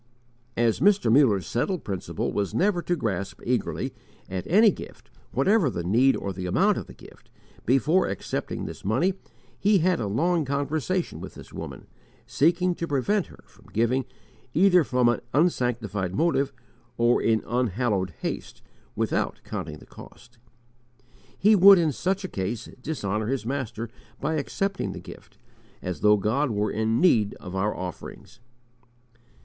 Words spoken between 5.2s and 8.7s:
whatever the need or the amount of the gift, before accepting